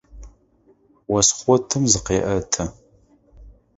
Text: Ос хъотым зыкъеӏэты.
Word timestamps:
Ос 1.15 1.27
хъотым 1.37 1.83
зыкъеӏэты. 1.91 2.63